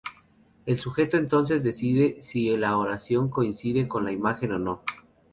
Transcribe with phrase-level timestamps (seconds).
[0.65, 4.81] El sujeto entonces decide si la oración coincide con la imagen o no.